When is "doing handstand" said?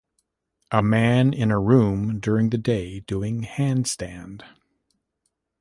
3.01-4.41